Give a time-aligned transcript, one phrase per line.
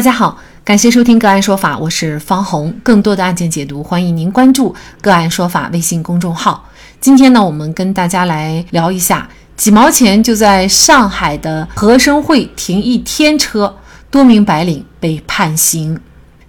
[0.00, 2.74] 大家好，感谢收听个案说法，我是方红。
[2.82, 6.66] 更多的案件解读，欢迎您关注个案说法微信公众号。
[7.02, 9.28] 今天呢，我们跟大家来聊一下，
[9.58, 13.76] 几毛钱就在上海的和生汇停一天车，
[14.10, 16.00] 多名白领被判刑。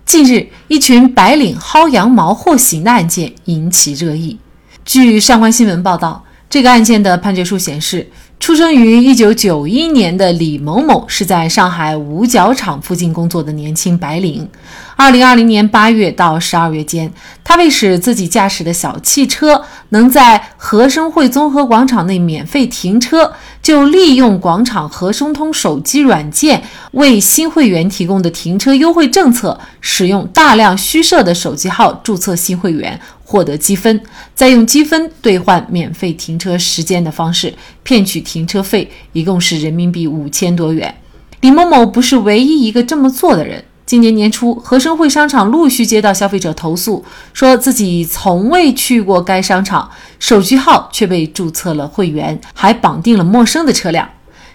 [0.05, 4.39] 近日，一群白领薅羊毛获刑的案件引起热议。
[4.85, 8.09] 据上官新闻报道，这个案件的判决书显示。
[8.41, 14.49] 出生于一九九一年的李某某是在上海五角场附近工作的年轻白领。
[14.95, 17.13] 二零二零年八月到十二月间，
[17.43, 26.63] 他为使自己驾驶的小汽车能在和生汇综合广场内免费停车，就利用广场和生通手机软件
[26.93, 32.99] 为新会员提供的停车优惠政策，使用大量虚设的手机号注册新会员。
[33.23, 34.01] 获得积分，
[34.35, 40.95] 再用积分兑换免费停车时间的方式骗取停车费，一共是人民币五千多元。
[41.41, 43.63] 李某某不是唯一一个这么做的人。
[43.83, 54.07] 今年年初，和生汇商场陆续接到消费者投诉，说自己从未去过该商场，手机号却被注册了会员，还绑定了陌生的车辆。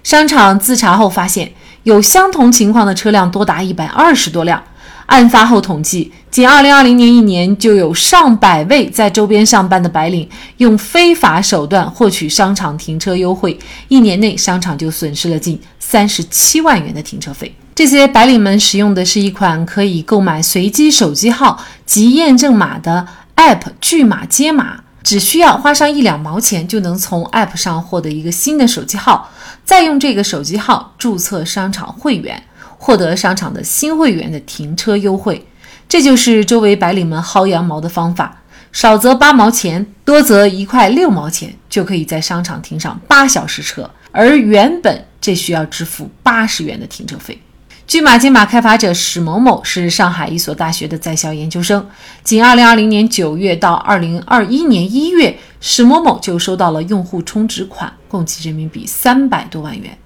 [0.02, 1.52] 商场自查后发现，
[1.83, 4.62] 有相同情况的车辆多达一百二十多辆。
[5.06, 17.54] 案发后统计，仅2020年一年就有上百位在周边上班的白领用非法手段获取商场停车优惠，一年内商场就损失了近三十七万元的停车费。
[17.74, 29.30] 这些白领们使用的是一款可以购买随机手机号及验证码的 App，拒码接码，只需要花上一两毛钱就能从 App 上获得一个新的手机号，
[29.64, 32.42] 再用这个手机号注册商场会员。
[32.78, 35.46] 获得商场的新会员的停车优惠，
[35.88, 38.42] 这就是周围白领们薅羊毛的方法。
[38.72, 47.41] 少则八毛钱，多则一块六毛钱，就可以在商场停上八小时车，而原本这需要支付八十元的停车费。
[47.86, 51.88] 据马金马开发者史某某是上海一所大学的在校研究生，
[52.22, 59.96] 仅二零二零年九月到二零二一年一月，史某某就收到了用户充值款，共计人民币三百多万元。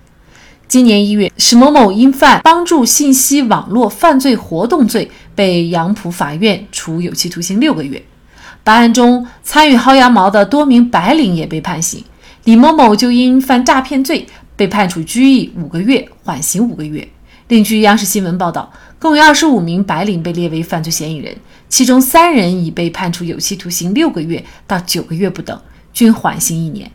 [0.71, 8.01] 今年一月，史某某因犯帮助信息网络犯罪活动罪，被杨浦法院处有期徒刑六个月。
[8.63, 12.05] 本案中，参与薅羊毛的多名白领也被判刑。
[12.45, 17.09] 李某某就因犯诈骗罪，被判处拘役五个月，缓刑五个月。
[17.49, 21.37] 另据央视新闻报道，共有二十五名白领被列为犯罪嫌疑人，
[21.69, 25.61] 其中三人已被判处有期徒刑六个月到九个月不等，
[25.93, 26.89] 均缓刑一年。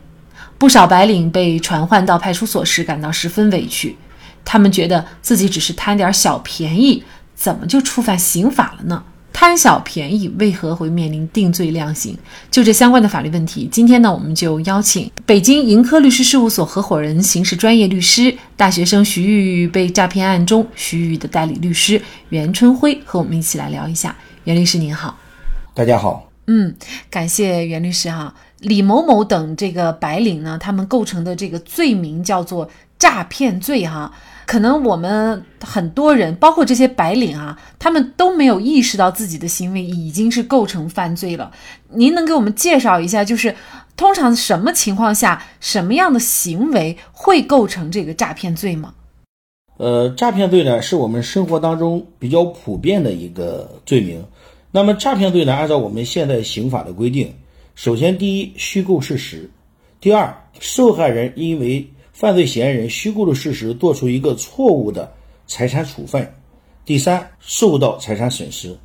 [0.58, 3.96] 不少白领被传唤到派出所时感到十分委屈，
[4.44, 7.04] 他们觉得自己只是贪点小便宜，
[7.36, 9.04] 怎么就触犯刑法了呢？
[9.34, 12.18] 贪小便宜为何会面临定罪量刑？
[12.50, 24.16] 就这相关的法律问题，今天呢，我们就邀请北京盈科律师事务所合伙人、刑事专业律师、大学生徐玉玉被诈骗案中徐玉玉的代理律师袁春辉和我们一起来聊一下。
[24.46, 25.20] 袁律师您好，
[25.74, 26.32] 大家好。
[26.48, 26.74] 嗯，
[27.10, 28.34] 感谢袁律师哈。
[28.66, 34.12] 李某某等这个白领呢，他们构成的这个罪名叫做诈骗罪哈。
[34.46, 41.52] 可能我们很多人，包括这些白领啊，他们都没有意识到自己的行为已经是构成犯罪了。
[41.90, 43.56] 您能给我们介绍一下，就是
[43.98, 48.94] 通常什么情况下，什么样的行为会构成这个诈骗罪吗？
[49.78, 54.24] 呃，诈骗罪呢，是我们生活当中比较普遍的一个罪名。
[54.72, 55.56] 那么诈骗罪呢？
[55.56, 57.34] 按照我们现在刑法的规定，
[57.76, 59.50] 首先第一，虚构事实；
[60.00, 65.14] 第二，受害人因为犯罪嫌疑人虚构的事实做出一个错误的
[65.46, 66.24] 财产处分；
[66.86, 68.78] 第三，受到财产损失。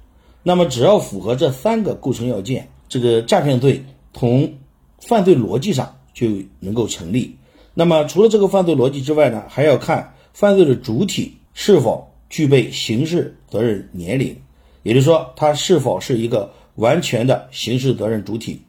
[0.42, 4.52] 那么只要符合这三个构成要件，这个诈骗罪从
[4.98, 6.26] 犯罪逻辑上就
[6.58, 7.36] 能够成立。
[7.74, 14.36] 那么除了这个犯罪逻辑之外呢，还要看犯罪的主体是否具备刑事责任年龄。
[14.82, 18.60] 也就是说，他是否是一个完全的刑事责任主体？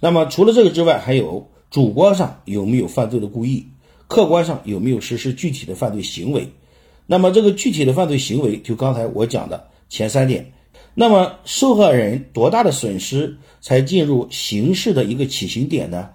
[0.00, 3.66] 那么除了这个之外，还有主观上有没有犯罪的故意，
[4.06, 6.48] 客观上有没有实施具体的犯罪行为？
[7.06, 10.52] 那么这个具体的犯罪行为，就刚才我讲的前三点。
[10.94, 16.10] 那么受害人多大的损失才进入刑事的一个起刑点呢？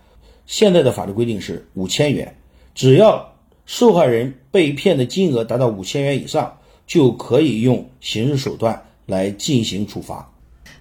[0.45, 2.35] 现在的法律规定是五千元，
[2.75, 3.35] 只要
[3.65, 6.57] 受害人被骗的金额达到五千元以上，
[6.87, 8.83] 就可以用刑事手段。
[9.05, 10.32] 来进行处罚。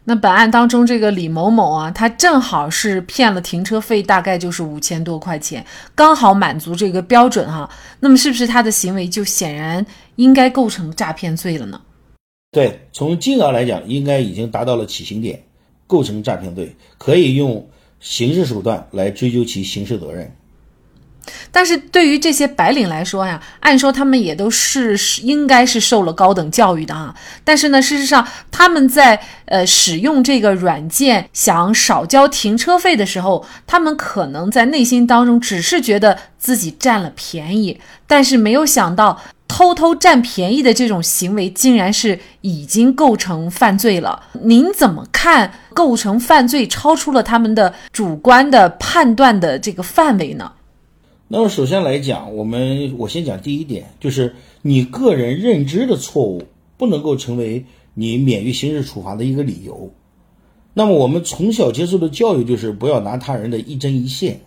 [0.04, 5.64] 那本案当中，这个李某某啊，他正好是骗了停车费，大概就是五千多块钱，
[5.94, 7.70] 刚好满足这个标准哈。
[8.00, 11.80] 那么，是不是他的行为就显然应该构成诈骗罪了呢？
[12.50, 15.44] 对，从金额来讲，应该已经达到了起刑点，
[15.86, 17.68] 构成诈骗罪，可以用
[18.00, 20.30] 刑事手段来追究其刑事责任。
[21.52, 27.14] 但是对于这些白领来说呀，按说他们也都是应该是受了高等教育的啊。
[27.44, 39.20] 但是呢，事实上他们在呃使用这个软件想少交停车费的时候，他们可能在内心当中只是觉得自己占了便宜，但是没有想到。
[39.48, 44.22] 偷偷占便宜的这种行为，竟然是已经构成犯罪了。
[44.44, 45.52] 您怎么看？
[45.74, 50.50] 构成犯罪，超出了他们的主观的判断的这个范围呢？
[51.34, 56.42] 那么，首先来讲，我们我先讲第一点，就是你个人认知的错误
[56.76, 57.64] 不能够成为
[57.94, 59.94] 你免于刑事处罚的一个理由。
[60.74, 64.42] 那么，我们从小接受的教育就是不要拿他人的一针一线，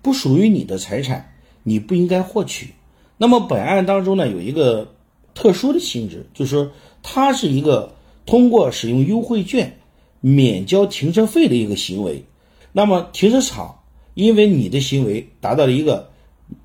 [0.00, 1.34] 不属于你的财产，
[1.64, 2.70] 你不应该获取。
[3.18, 4.94] 那么本案当中呢，有一个
[5.34, 7.94] 特殊的性质，就是说它是一个
[8.24, 9.76] 通过使用优惠券
[10.22, 12.24] 免交停车费的一个行为。
[12.72, 13.80] 那么停车场
[14.14, 16.10] 因为你的行为达到了一个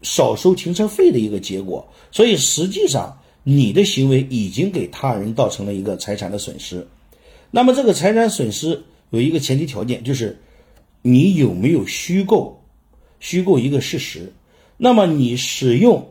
[0.02, 6.88] 少收停车费的一个结果，所以实际上你的行为已经给他人造成了一个财产的损失。
[7.52, 10.40] 那么这个财产损失有一个前提条件，就是
[11.02, 12.62] 你有没有虚构
[13.20, 14.34] 虚构一个事实。
[14.78, 16.08] 那么你使用。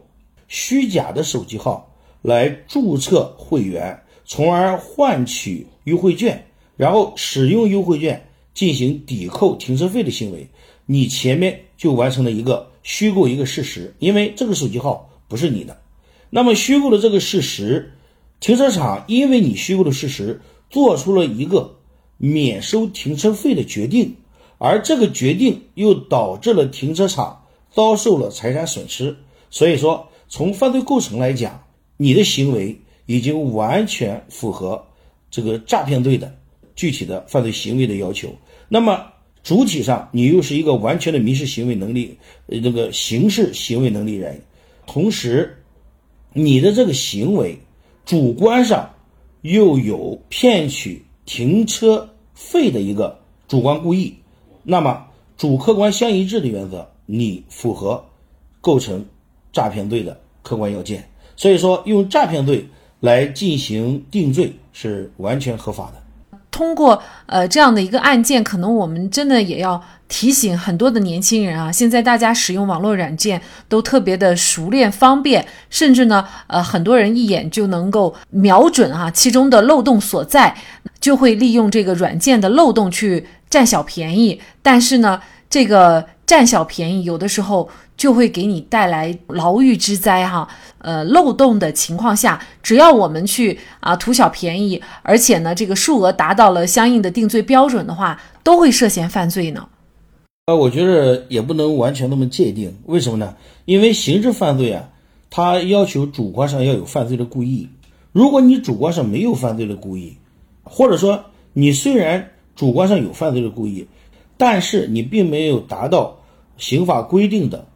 [0.49, 1.93] 虚假的手机号
[2.23, 6.47] 来注册会员，从而换取优惠券，
[6.77, 10.47] 然后使用优惠券进行抵扣停车费的行为，
[10.87, 15.77] 你前面就完成了一个虚构一个事实，因为这个手机号不是你的。
[16.31, 17.93] 那么虚构的这个事实，
[18.39, 20.41] 停车场因为你虚构的事实
[20.71, 21.77] 做出了一个
[22.17, 24.15] 免收停车费的决定，
[24.59, 29.17] 而这个决定又导致了停车场遭受了财产损失，
[29.51, 30.09] 所以说。
[30.29, 31.63] 从犯罪构成来讲，
[31.97, 34.85] 你的行为已经完全符合
[35.31, 36.37] 这个诈骗罪的
[36.75, 38.35] 具体的犯罪行为的要求。
[38.69, 39.07] 那么
[39.47, 44.43] 主体上，你又是一个完全的民事行为能力，呃，那个刑事行为能力人，
[44.89, 45.57] 同时
[46.33, 47.57] 你的这个行为
[48.05, 48.91] 主观上
[49.43, 54.13] 又有骗取停车费的一个主观故意，
[54.65, 55.07] 那么
[55.37, 58.05] 主客观相一致的原则，你符合
[58.61, 59.07] 构成。
[59.53, 62.63] 诈骗罪的客观要件，所以说用诈骗罪
[63.01, 66.03] 来进行定罪是完全合法的。
[66.51, 80.57] 通过呃这样的一个案件，可能我们真的也要提醒很多的年轻人啊，现在大家使用网络软件都特别的熟练方便，甚至呢呃很多人一眼就能够瞄准啊其中的漏洞所在，
[81.01, 84.41] 就会利用这个软件的漏洞去占小便宜。
[84.63, 85.21] 但是呢
[85.51, 87.69] 这个占小便宜有的时候。
[87.97, 90.47] 就会给你带来牢狱之灾哈，
[90.79, 99.67] 呃，漏洞的情况下，只要我们去啊图小便宜，而且呢这个数额达到了相应的定罪标准的话，都会涉嫌犯罪呢。
[100.47, 103.35] 呃，我觉得也不能完全那么界定，为什么呢？
[103.65, 104.91] 因为刑事犯罪啊，
[105.31, 107.69] 它要求主观上要有犯罪的故意。
[108.13, 110.19] 如果你主观上没有犯罪的故意，
[110.63, 113.89] 或者说你虽然主观上有犯罪的故意，
[114.37, 116.19] 但是你并没有达到
[116.59, 117.67] 刑法规定的。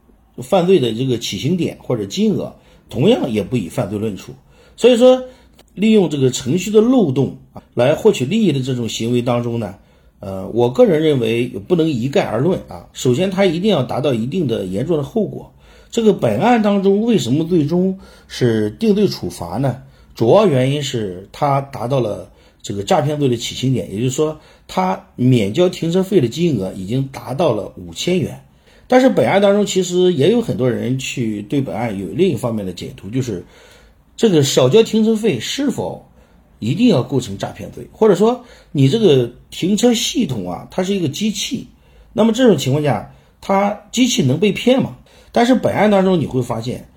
[0.42, 2.54] 犯罪的这个起刑点或者金额，
[2.88, 4.32] 同样也不以犯罪论处。
[4.76, 5.24] 所以说，
[5.74, 9.76] 利用这个程序的漏洞啊，来获取利益的这种行为当中呢，
[10.18, 12.88] 呃，我个人认为不能一概而论啊。
[12.92, 15.52] 首先，它一定要达到一定的严重的后果。
[15.90, 17.98] 这个本案当中为什么最终
[18.28, 19.82] 是定罪处罚呢？
[20.14, 22.30] 主要原因是他达到了
[22.62, 28.44] 这个诈骗罪的起刑点，也就是说，他免交停车费的金额已经达到了五千元。
[28.90, 33.44] 但是本案当中，其实也有很多人去对本案有另一方面的解读，就是
[34.16, 36.10] 这个少交停车费是否
[36.58, 41.68] 一定要构成诈骗罪，或者说你这个停车系统啊，它是一个机器，
[42.12, 44.98] 那么这种情况下，它机器能被骗吗？
[45.30, 46.88] 但是本案当中你会发现，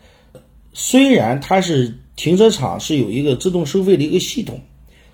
[0.73, 4.59] 虽然它是停车场是有一个自动收费的一个系统，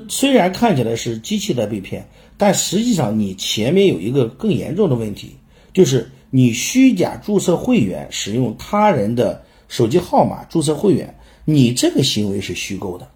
[0.08, 2.08] 虽然看起来是机器在被骗，
[2.38, 5.36] 但实际上你前面有一个更严重的问题，
[5.74, 6.10] 就是。
[6.32, 13.08] 你虚假注册会员，使用他人的手机号码注册会员，你这个行为是虚构的，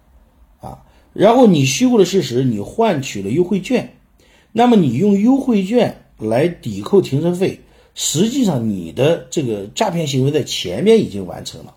[0.60, 3.96] 啊，然后你虚构的事实，你换取了优惠券，
[4.52, 7.60] 那么你用优惠券来抵扣停车费，
[7.94, 11.76] 实际上你的这个诈骗行为在前面已经完成了，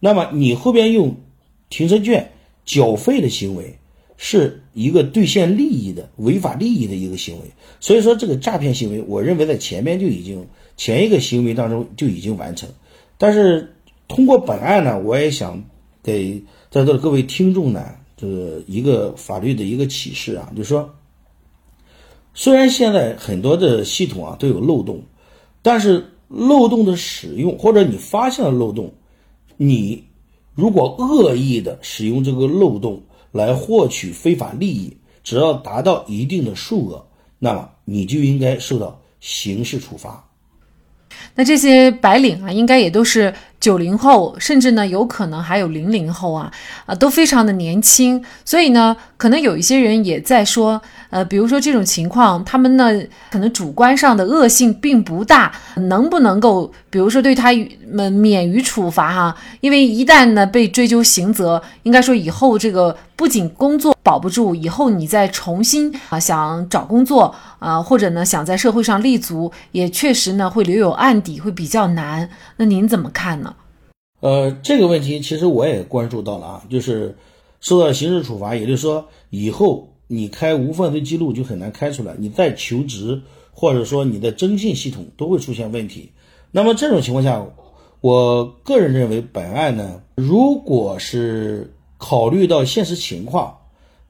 [0.00, 1.16] 那么你后边用
[1.68, 2.32] 停车券
[2.64, 3.78] 缴费的行为。
[4.20, 7.44] 是一个兑现利益的违法利益的一个行为，
[7.78, 10.44] 所以说这个诈骗行为，我认为在前面就已经
[10.78, 12.70] 前一个行为当中就已经完成。
[13.18, 13.74] 但是
[14.06, 15.62] 通过本案呢，我也想
[16.02, 20.94] 给在座的各位听众呢，这个一个法律的一个启示啊，就是说，
[22.32, 25.02] 虽然现在很多的系统啊都有漏洞，
[25.60, 28.94] 但是漏洞的使用，或者你发现了漏洞，
[29.56, 30.04] 你
[30.54, 37.04] 如果恶意的使用这个漏洞来获取非法利益，只要达到一定的数额，
[37.40, 40.27] 那么你就应该受到刑事处罚。
[41.34, 46.50] 那这些白领啊，应该也都是九零后，甚至呢，有可能还有零零后啊，
[46.86, 48.22] 啊，都非常的年轻。
[48.44, 52.92] 所以呢，可能有一些人也在说，呃，比如说这种情况，他们呢，
[53.30, 57.50] 可能主观上的恶性并不大，能不能够，比如说对他
[57.90, 59.36] 们免于处罚哈？
[59.60, 72.30] 因为一旦呢被追究刑责，应该说以后这个不仅工作保不住，以后你再重新啊想找工作啊，或者呢想在社会上立足，也确实呢会留有案底，会比较难。
[72.58, 73.47] 那您怎么看呢？
[74.20, 77.16] 呃，这个问题其实我也关注到了啊，就是
[77.60, 83.22] 受到刑事处罚，也就是说以后你开无犯罪记录就很难开出来，你再求职
[83.52, 86.10] 或者说你的征信系统都会出现问题。
[86.50, 87.46] 那么这种情况下，
[88.00, 93.58] 我个人认为本案呢，如果是考虑到现实情况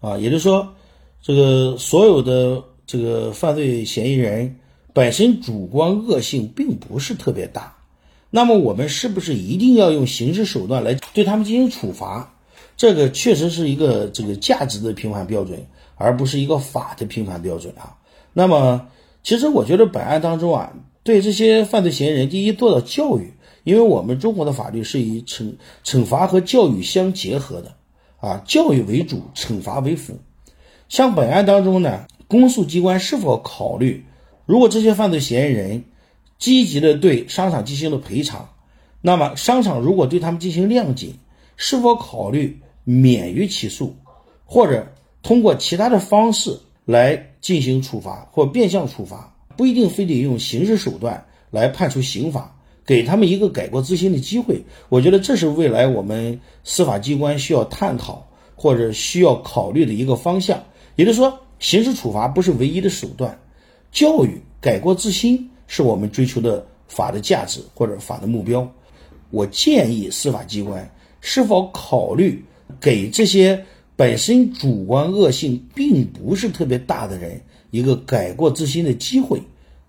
[0.01, 0.75] 啊，也就是说
[1.21, 4.57] 这个所有的这个犯罪嫌疑人
[4.93, 7.78] 本身主观恶性并不是特别大。
[8.31, 12.35] 那么我们是不是一定要用刑事手段来对他们进行处罚？
[12.77, 15.67] 这个确实是一个这个价值的评判标准，
[15.97, 17.97] 而不是一个法的评判标准啊。
[18.35, 18.87] 那么，
[19.23, 23.33] 其实我觉得本案当中啊，对这些犯罪嫌疑人，第一做到教育，
[23.65, 27.75] 因为我们中国的法律是以惩惩罚和教育相结合的
[28.21, 30.19] 啊，教育为主，惩罚为辅。
[30.89, 34.05] 像本案当中呢，公诉机关是否考虑，
[34.45, 35.85] 如果这些犯罪嫌疑人？
[36.39, 38.49] 积极的对商场进行了赔偿，
[39.01, 41.09] 那么商场如果对他们进行谅解，
[41.57, 43.97] 是否考虑免于起诉，
[44.45, 44.87] 或者
[45.23, 49.35] 通过其他的方式来进行处罚或变相处罚？
[49.57, 54.65] 不一定非得用刑事手段来判处刑罚，给他们一个改过自新的机会。
[54.89, 60.63] 我觉得这是未来我们司法机关需要探讨或者需要考虑的一个方向。
[60.95, 63.37] 也就是说，刑事处罚不是唯一的手段，
[63.91, 65.51] 教育改过自新。
[65.69, 68.69] 是我们追求的法的价值或者法的目标。
[69.31, 72.43] 我建议司法机关是否考虑
[72.81, 79.41] 给这些本身主观恶性并不是特别大的人一个改过自新的机会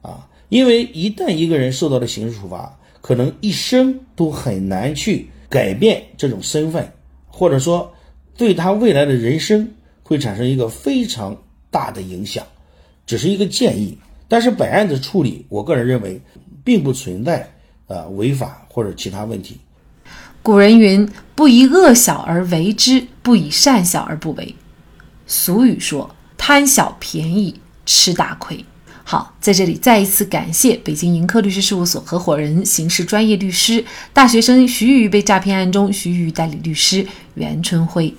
[0.02, 0.28] 啊？
[0.50, 6.92] 因为一旦一个人受到了刑事处罚，可能一生都很难去改变这种身份，
[7.28, 7.94] 或者说
[8.36, 9.72] 对他未来的人生
[10.04, 11.38] 会产生一个非常
[11.72, 12.46] 大的影响。
[13.06, 13.98] 只是一个建议。
[14.30, 16.22] 但是本案的处理，我个人认为，
[16.64, 17.52] 并不存在
[17.88, 19.58] 呃违法或者其他问题。
[20.42, 24.56] 古人云：“不以恶小而为之，不以善小而不为。”
[25.28, 28.64] 俗语说：“贪小便宜吃大亏。”
[29.04, 33.84] 好，在这里再一次感谢北京盈科律师事务所合伙人、刑事专业律师、
[34.14, 38.14] 大学生徐宇被诈骗案中徐宇代理律师袁春辉。